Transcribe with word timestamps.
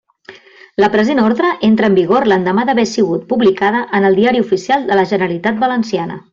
La 0.83 0.87
present 0.95 1.19
ordre 1.23 1.51
entra 1.67 1.89
en 1.93 1.97
vigor 1.99 2.25
l'endemà 2.31 2.65
d'haver 2.71 2.87
sigut 2.93 3.29
publicada 3.35 3.85
en 3.99 4.11
el 4.11 4.21
Diari 4.23 4.45
Oficial 4.47 4.89
de 4.91 4.99
la 5.03 5.09
Generalitat 5.15 5.65
Valenciana. 5.67 6.23